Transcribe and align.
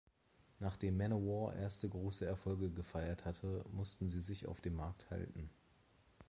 Nachdem 0.57 0.97
Manowar 0.97 1.55
erste 1.57 1.87
große 1.87 2.25
Erfolge 2.25 2.71
gefeiert 2.71 3.23
hatte, 3.23 3.63
mussten 3.71 4.09
sie 4.09 4.19
sich 4.19 4.47
auf 4.47 4.59
dem 4.59 4.73
Markt 4.73 5.07
halten. 5.11 5.51